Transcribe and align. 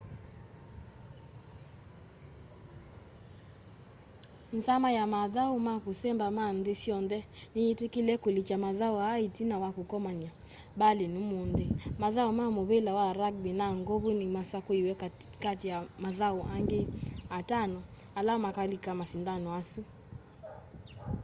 nzama 4.57 4.89
ya 4.97 5.03
mathau 5.15 5.53
ma 5.67 5.75
kusemba 5.83 6.25
ma 6.37 6.45
nthi 6.57 6.73
syonthe 6.83 7.19
ni 7.53 7.59
yitikile 7.67 8.13
kulikya 8.23 8.57
mathau 8.65 8.95
aa 9.07 9.23
itina 9.27 9.55
wa 9.63 9.69
kukomania 9.77 10.31
berlin 10.79 11.13
umunthi 11.23 11.65
mathau 12.01 12.29
ma 12.39 12.45
muvila 12.57 12.91
wa 12.99 13.05
rugby 13.19 13.51
na 13.59 13.65
ng'ovu 13.79 14.09
ni 14.19 14.25
masakuiwe 14.35 14.93
kati 15.43 15.65
wa 15.73 15.77
mathau 16.03 16.37
angi 16.55 16.81
atano 17.37 17.79
ala 18.19 18.33
makalika 18.45 18.89
masindanoni 18.99 19.49
asu 19.59 19.81